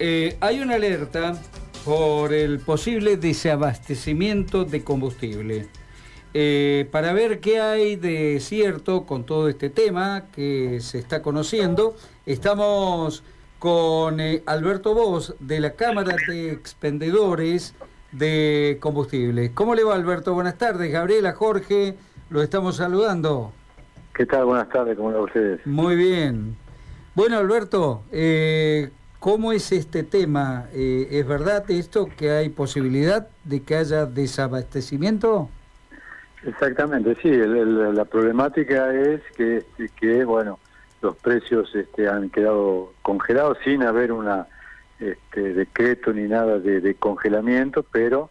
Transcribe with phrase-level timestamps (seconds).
[0.00, 1.34] eh, hay una alerta
[1.84, 5.68] por el posible desabastecimiento de combustible.
[6.32, 11.96] Eh, para ver qué hay de cierto con todo este tema que se está conociendo,
[12.24, 13.22] estamos
[13.58, 17.74] con eh, Alberto Vos de la Cámara de Expendedores
[18.10, 19.52] de Combustible.
[19.52, 20.32] ¿Cómo le va Alberto?
[20.32, 20.90] Buenas tardes.
[20.90, 21.94] Gabriela, Jorge,
[22.30, 23.52] lo estamos saludando.
[24.14, 24.46] ¿Qué tal?
[24.46, 25.66] Buenas tardes, ¿cómo van ustedes?
[25.66, 26.56] Muy bien.
[27.14, 28.88] Bueno, Alberto, eh,
[29.20, 30.66] ¿cómo es este tema?
[30.74, 35.48] ¿Es verdad esto que hay posibilidad de que haya desabastecimiento?
[36.44, 37.30] Exactamente, sí.
[37.30, 39.62] la problemática es que,
[40.00, 40.58] que, bueno,
[41.02, 44.46] los precios este, han quedado congelados sin haber una
[44.98, 48.30] este, decreto ni nada de, congelamiento, pero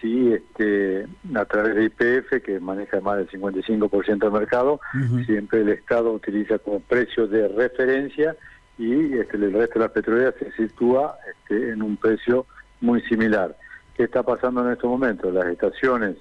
[0.00, 4.80] sí este, a través de IPF, que maneja más del 55% del mercado,
[5.26, 8.36] siempre el Estado utiliza como precio de referencia
[8.80, 12.46] y este, el resto de las petroleras se sitúa este, en un precio
[12.80, 13.54] muy similar.
[13.94, 15.34] ¿Qué está pasando en estos momentos?
[15.34, 16.16] Las estaciones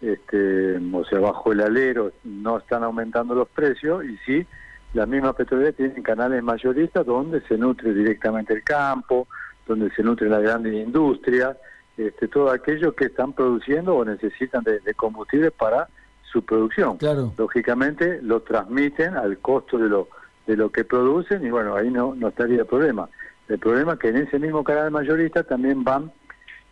[0.00, 4.46] este, o sea, bajo el alero no están aumentando los precios y sí,
[4.92, 9.28] las mismas petroleras tienen canales mayoristas donde se nutre directamente el campo,
[9.68, 11.56] donde se nutre la grandes industria,
[11.96, 15.88] este, todo aquello que están produciendo o necesitan de, combustible para
[16.22, 16.96] su producción.
[16.96, 17.32] Claro.
[17.36, 20.08] Lógicamente lo transmiten al costo de lo,
[20.50, 23.08] de lo que producen y bueno, ahí no, no estaría el problema.
[23.48, 26.10] El problema es que en ese mismo canal mayorista también van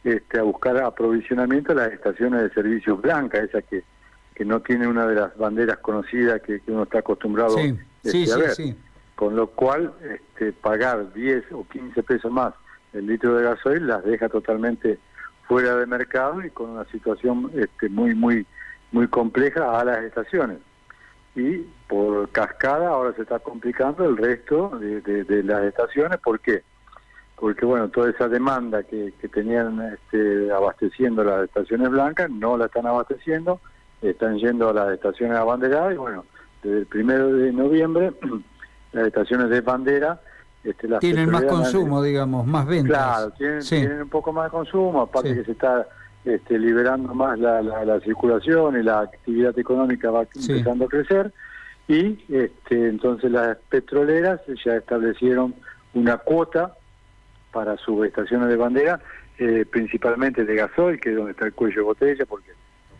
[0.02, 3.84] este, a buscar aprovisionamiento a las estaciones de servicios blancas, esas que,
[4.34, 7.56] que no tienen una de las banderas conocidas que, uno está acostumbrado
[8.02, 8.76] este, a ver.
[9.14, 12.54] Con lo cual, este, pagar 10 o 15 pesos más
[12.92, 14.98] el litro de gasoil las deja totalmente
[15.46, 18.44] fuera de mercado y con una situación este, muy, muy,
[18.90, 20.58] muy compleja a las estaciones.
[21.34, 26.18] Y por cascada ahora se está complicando el resto de, de las estaciones.
[26.18, 26.62] ¿Por qué?
[27.40, 32.86] porque bueno, toda esa demanda que, tenían este, abasteciendo las estaciones blancas no la están
[32.86, 33.60] abasteciendo,
[34.02, 36.24] están yendo a las estaciones abanderadas y bueno,
[36.62, 38.12] desde el primero de noviembre
[38.92, 40.20] las estaciones de bandera
[40.64, 43.30] este, tienen más consumo, digamos, más ventas.
[43.38, 45.86] Claro, tienen, un poco más de consumo, aparte que se está
[46.24, 51.32] este, liberando más la, la, circulación y la actividad económica va empezando a crecer
[51.86, 55.54] y este, entonces las petroleras ya establecieron
[55.94, 56.74] una cuota
[57.50, 59.00] para sus estaciones de bandera,
[59.38, 62.50] eh, principalmente de gasoil, que es donde está el cuello de botella, porque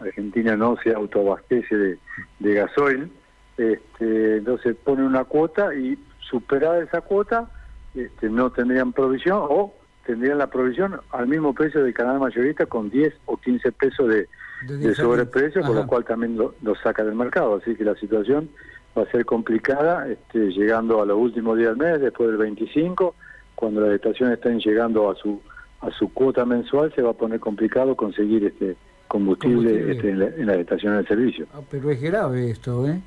[0.00, 1.98] Argentina no se autoabastece de,
[2.38, 3.12] de gasoil.
[3.58, 7.50] Este, entonces pone una cuota y superada esa cuota
[7.94, 9.74] este, no tendrían provisión o
[10.08, 14.26] tendrían la provisión al mismo precio del canal mayorista con 10 o 15 pesos de,
[14.66, 17.56] de, sobreprecio, con lo cual también lo, saca del mercado.
[17.56, 18.48] Así que la situación
[18.96, 23.14] va a ser complicada, este, llegando a los últimos días del mes, después del 25
[23.54, 25.42] cuando las estaciones estén llegando a su
[25.82, 28.76] a su cuota mensual se va a poner complicado conseguir este
[29.08, 31.46] combustible, Este, en, las estaciones de servicio.
[31.52, 33.00] Ah, pero es grave esto, ¿eh?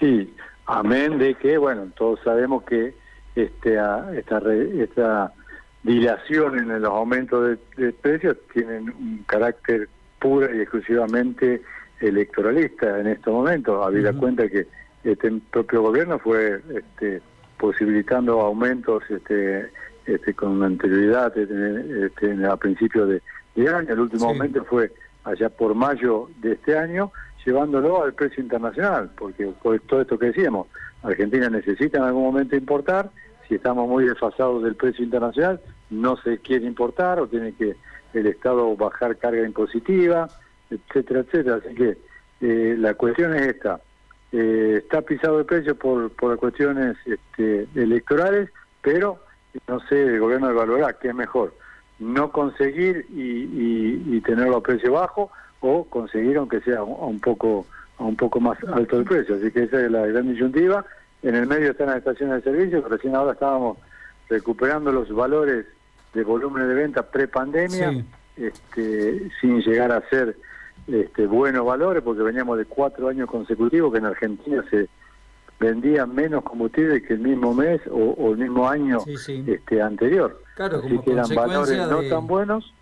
[0.00, 0.34] Sí,
[0.66, 2.94] amén de que, bueno, todos sabemos que
[3.34, 3.78] este,
[4.16, 5.32] esta, esta
[5.82, 9.88] dilación en los aumentos de, precios tienen un carácter
[10.20, 11.62] pura y exclusivamente
[12.00, 13.84] electoralista en estos momentos.
[13.84, 14.66] Habida cuenta que
[15.04, 17.20] este propio gobierno fue este,
[17.58, 19.70] posibilitando aumentos este,
[20.06, 23.92] este, con anterioridad este, este a principios de, año.
[23.92, 24.92] El último aumento fue
[25.24, 27.12] allá por mayo de este año,
[27.44, 30.68] llevándolo al precio internacional, porque por todo esto que decíamos,
[31.02, 33.10] Argentina necesita en algún momento importar,
[33.54, 37.76] estamos muy desfasados del precio internacional, no se quiere importar o tiene que
[38.14, 40.28] el Estado bajar carga impositiva,
[40.70, 41.56] etcétera, etcétera.
[41.56, 41.98] Así que
[42.40, 43.80] eh, la cuestión es esta,
[44.32, 49.18] eh, está pisado el precio por, por cuestiones este, electorales, pero
[49.68, 51.54] no sé, el gobierno evaluará qué es mejor,
[51.98, 55.30] no conseguir y, y, tenerlo a precio bajo
[55.60, 57.66] o conseguir aunque sea un, poco
[57.98, 59.36] a un poco más alto el precio.
[59.36, 60.84] Así que esa es la gran disyuntiva.
[61.22, 63.78] En el medio están las estaciones de servicio, recién ahora estábamos
[64.28, 65.66] recuperando los valores
[66.14, 68.04] de volumen de venta pre-pandemia,
[68.36, 70.36] este, sin llegar a ser
[70.86, 74.88] este, buenos valores, porque veníamos de cuatro años consecutivos que en Argentina se
[75.60, 80.42] vendía menos combustible que el mismo mes o, el mismo año este anterior.
[80.56, 82.74] Claro, Así que eran valores no tan buenos,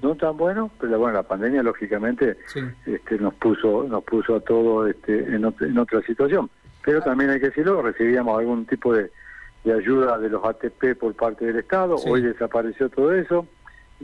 [0.00, 2.38] no tan buenos, pero bueno, la pandemia lógicamente
[2.86, 5.44] este, nos puso nos puso a todos este, en,
[5.78, 6.48] otra situación.
[6.84, 9.10] Pero también hay que decirlo, recibíamos algún tipo de,
[9.64, 13.46] ayuda de los ATP por parte del Estado, hoy desapareció todo eso,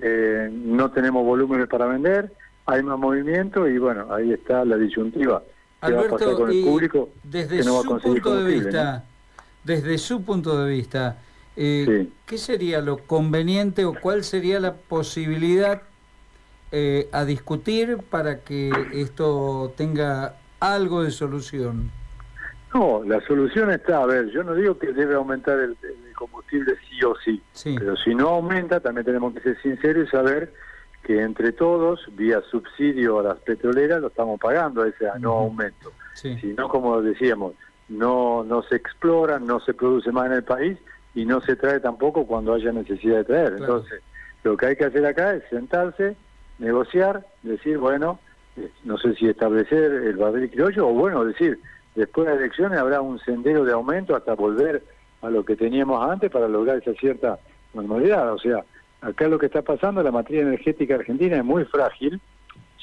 [0.01, 2.33] eh, no tenemos volúmenes para vender,
[2.67, 5.43] hay más movimiento y bueno, ahí está la disyuntiva.
[5.85, 9.05] ¿Qué va a pasar con el público desde su punto de vista,
[9.65, 11.19] desde su punto de vista,
[11.61, 15.83] Eh, ¿Qué sería lo conveniente o cuál sería la posibilidad
[16.71, 21.91] eh, a discutir para que esto tenga algo de solución?
[22.75, 25.77] No, la solución está, a ver, yo no digo que debe aumentar el,
[26.15, 27.41] combustible sí o sí,
[27.79, 30.53] pero si no aumenta también tenemos que ser sinceros y saber
[31.03, 35.93] que entre todos, vía subsidio a las petroleras, lo estamos pagando ese no aumento.
[36.15, 37.55] Si no, como decíamos,
[37.89, 40.77] no, no se explora, no se produce más en el país
[41.15, 43.55] y no se trae tampoco cuando haya necesidad de traer.
[43.59, 44.03] Entonces,
[44.43, 46.17] lo que hay que hacer acá es sentarse,
[46.59, 48.19] negociar, decir, bueno,
[48.57, 51.59] eh, no sé si establecer el barril criollo o bueno, decir,
[51.99, 54.83] después de las elecciones habrá un sendero de aumento hasta volver
[55.21, 57.39] a lo que teníamos antes para lograr esa cierta
[57.75, 58.33] normalidad.
[58.33, 58.65] O sea,
[59.01, 62.21] acá lo que está pasando, la materia energética argentina es muy frágil,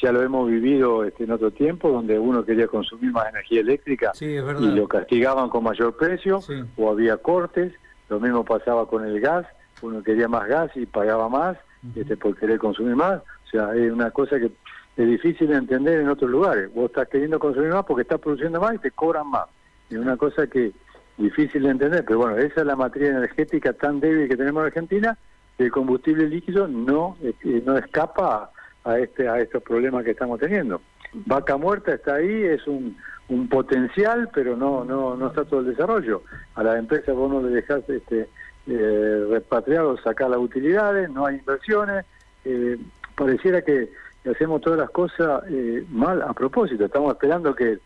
[0.01, 4.11] ya lo hemos vivido este, en otro tiempo, donde uno quería consumir más energía eléctrica
[4.19, 4.35] y
[4.75, 6.41] lo castigaban con mayor precio,
[6.75, 7.73] o había cortes,
[8.09, 9.47] lo mismo pasaba con el gas,
[9.81, 11.57] uno quería más gas y pagaba más
[11.95, 14.51] este, por querer consumir más, o sea, es una cosa que
[14.97, 16.73] es difícil de entender en otros lugares.
[16.73, 19.45] Vos estás queriendo consumir más porque estás produciendo más y te cobran más.
[19.89, 20.71] Es una cosa que
[21.17, 24.67] difícil de entender, pero bueno, esa es la materia energética tan débil que tenemos en
[24.67, 25.17] Argentina,
[25.57, 28.51] el combustible líquido no, eh, no escapa
[28.83, 30.81] a, este, a estos problemas que estamos teniendo.
[31.13, 32.97] Vaca muerta está ahí, es un,
[33.29, 36.23] un potencial, pero no, no, no está todo el desarrollo.
[36.55, 38.27] A las empresas vos no le dejás este,
[38.67, 42.05] eh, repatriar o sacar las utilidades, no hay inversiones.
[42.43, 42.77] Eh,
[43.15, 43.89] pareciera que
[44.29, 46.85] hacemos todas las cosas eh, mal a propósito.
[46.85, 47.79] Estamos esperando que,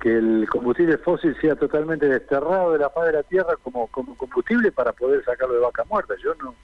[0.00, 4.16] que el combustible fósil sea totalmente desterrado de la faz de la tierra como, como
[4.16, 6.14] combustible para poder sacarlo de vaca muerta.
[6.22, 6.54] Yo no,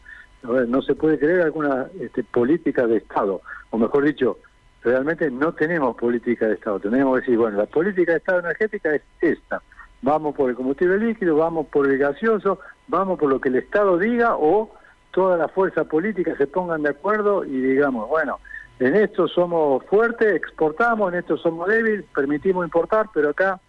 [0.66, 3.40] no se puede creer alguna este, política de Estado,
[3.70, 4.38] o mejor dicho,
[4.82, 6.80] realmente no tenemos política de Estado.
[6.80, 9.62] Tenemos que decir, bueno, la política de Estado energética es esta.
[10.02, 12.58] Vamos por el combustible líquido, vamos por el gaseoso,
[12.88, 14.74] vamos por lo que el Estado diga o
[15.12, 18.40] toda la fuerza política se pongan de acuerdo y digamos, bueno,
[18.78, 23.60] en esto somos fuertes, exportamos, en esto somos débiles, permitimos importar, pero acá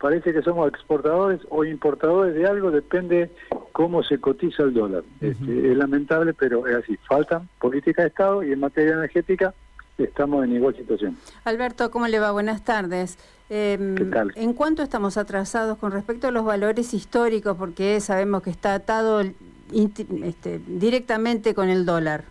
[0.00, 3.30] parece que somos exportadores o importadores de algo, depende
[3.72, 5.02] cómo se cotiza el dólar.
[5.20, 6.96] Este, es lamentable, pero es así.
[7.08, 9.54] Faltan política de Estado y en materia energética
[9.98, 11.16] estamos en igual situación.
[11.44, 12.32] Alberto, ¿cómo le va?
[12.32, 13.18] Buenas tardes.
[13.50, 14.32] Em, ¿Qué tal?
[14.36, 17.56] ¿En cuánto estamos atrasados con respecto a los valores históricos?
[17.58, 22.24] Porque sabemos que está atado este, directamente con el dólar.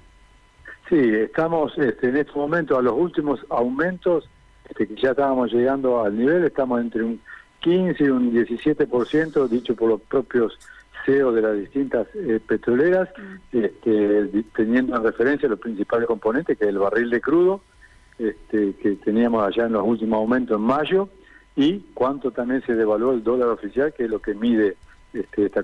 [0.90, 4.28] Sí, estamos este, en este momento a los últimos aumentos,
[4.68, 7.22] este, que ya estábamos llegando al nivel, estamos entre un
[7.60, 10.58] 15 y un 17%, dicho por los propios
[11.06, 13.08] CEO de las distintas eh, petroleras,
[13.52, 17.62] este, teniendo en referencia los principales componentes, que es el barril de crudo,
[18.18, 21.08] este, que teníamos allá en los últimos aumentos en mayo,
[21.56, 24.76] y cuánto también se devaluó el dólar oficial, que es lo que mide
[25.14, 25.64] este, esta,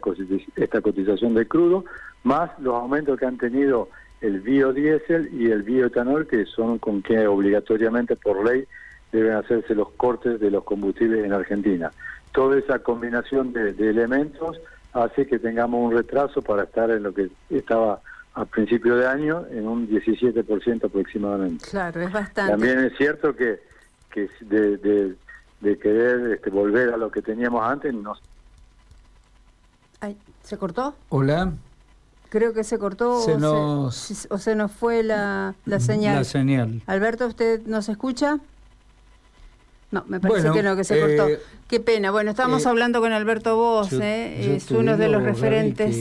[0.55, 1.83] esta cotización de crudo,
[2.23, 3.89] más los aumentos que han tenido
[4.21, 8.65] el biodiesel y el bioetanol, que son con que obligatoriamente por ley
[9.11, 11.91] deben hacerse los cortes de los combustibles en Argentina.
[12.31, 14.59] Toda esa combinación de, elementos
[14.93, 18.01] hace que tengamos un retraso para estar en lo que estaba
[18.33, 21.65] a principio de año en un 17% aproximadamente.
[21.69, 22.51] Claro, es bastante.
[22.51, 23.61] También es cierto que,
[24.11, 25.15] que de,
[25.61, 28.13] de, querer este, volver a lo que teníamos antes, no.
[30.01, 30.95] Ay, ¿Se cortó?
[31.09, 31.53] Hola.
[32.29, 36.15] Creo que se cortó o, Se, o se nos fue la, la señal.
[36.15, 36.81] La señal.
[36.85, 38.39] Alberto, ¿usted nos escucha?
[39.91, 41.29] No, me parece que no, que se cortó.
[41.29, 42.11] Eh, Qué pena.
[42.11, 45.95] Bueno, estamos eh, hablando con Alberto Vos, eh, es uno de los referentes.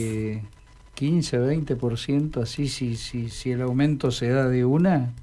[0.95, 5.13] 15, 20%, así, si, si, si el aumento se da de una,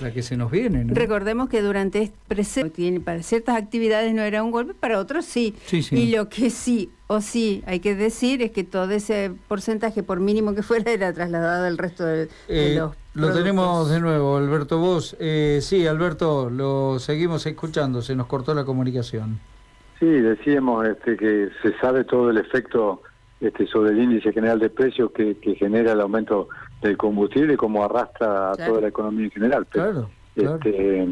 [0.00, 0.84] la que se nos viene.
[0.84, 0.94] ¿no?
[0.94, 5.54] Recordemos que durante este para ciertas actividades no era un golpe, para otros sí.
[5.90, 10.20] Y lo que sí o sí hay que decir es que todo ese porcentaje, por
[10.20, 12.94] mínimo que fuera, era trasladado al resto de, eh, los.
[13.14, 15.16] Lo tenemos de nuevo, Alberto Vos.
[15.18, 19.40] Eh, sí, Alberto, lo seguimos escuchando, se nos cortó la comunicación.
[19.98, 23.02] Sí, decíamos este, que se sabe todo el efecto
[23.40, 26.48] este, sobre el índice general de precios que, genera el aumento
[26.82, 29.66] del combustible y cómo arrastra a toda la economía en general.
[29.66, 31.08] claro, este,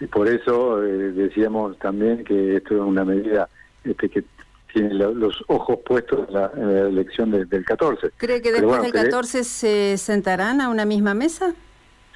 [0.00, 3.48] y por eso eh, decíamos también que esto es una medida
[3.84, 4.24] este, que
[4.72, 6.50] tiene los ojos puestos en la,
[6.88, 8.10] elección del 14.
[8.16, 11.54] ¿Cree que después del 14 se sentarán a una misma mesa?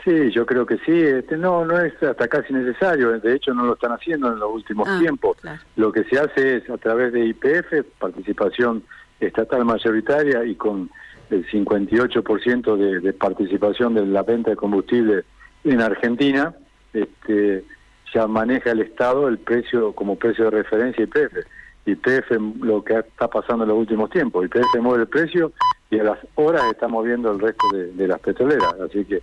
[0.05, 0.93] Sí, yo creo que sí.
[0.93, 3.19] Este, no, no es hasta casi necesario.
[3.21, 5.37] De hecho, no lo están haciendo en los últimos ah, tiempos.
[5.77, 8.83] Lo que se hace es a través de IPF, participación
[9.21, 10.91] estatal mayoritaria y con
[11.33, 15.25] el 58% de, de participación de la venta de combustible
[15.65, 16.55] en Argentina,
[16.93, 17.65] este,
[18.13, 21.41] ya maneja el Estado el precio como precio de referencia y precio.
[21.85, 24.45] y PF lo que está pasando en los últimos tiempos.
[24.45, 25.53] Y PF mueve el precio
[25.91, 28.75] y a las horas está moviendo el resto de, las petroleras.
[28.81, 29.23] Así que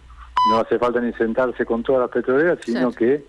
[0.51, 3.23] no hace falta ni sentarse con todas las petroleras, sino que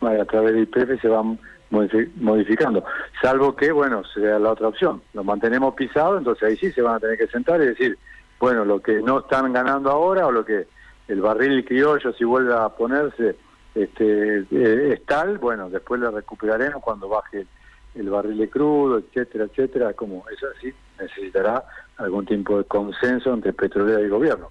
[0.00, 1.38] a través de IPF se van
[1.70, 2.84] modificando.
[3.20, 5.02] Salvo que, bueno, sea la otra opción.
[5.14, 7.98] Lo mantenemos pisado, entonces ahí sí se van a tener que sentar y decir,
[8.38, 10.66] bueno, lo que no están ganando ahora o lo que
[11.08, 13.36] el barril criollo si vuelve a ponerse
[13.74, 17.46] este eh, es tal, bueno, después lo recuperaremos cuando baje
[17.94, 21.64] el barril de crudo, etcétera, etcétera, como es así, necesitará
[21.98, 24.50] algún tipo de consenso entre petrolera y gobierno.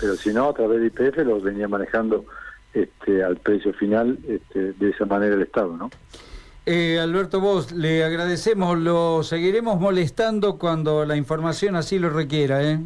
[0.00, 2.24] Pero si no, a través de IPF lo venía manejando
[2.72, 5.90] este, al precio final este, de esa manera el Estado, ¿no?
[6.66, 12.80] Eh, Alberto Vos, le agradecemos, lo seguiremos molestando cuando la información así lo requiera, ¿eh?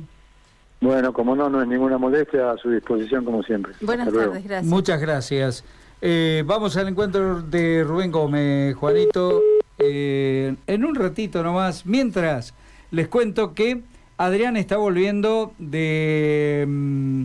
[0.81, 3.75] Bueno, como no, no es ninguna molestia, a su disposición como siempre.
[3.83, 4.65] Buenas tardes, gracias.
[4.65, 5.65] Muchas gracias.
[6.01, 9.43] Eh, vamos al encuentro de Rubén Gómez, Juanito,
[9.79, 11.85] eh, en un ratito nomás.
[11.85, 12.55] Mientras,
[12.91, 13.83] les cuento que
[14.17, 17.25] Adrián está volviendo de mm,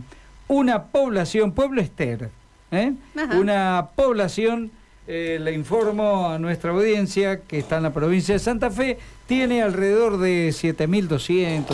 [0.50, 2.30] una población, Pueblo Ester,
[2.72, 2.94] ¿eh?
[3.40, 4.72] una población,
[5.08, 8.98] le informo a nuestra audiencia que está en la provincia de Santa Fe,
[9.28, 11.68] tiene alrededor de 7.200.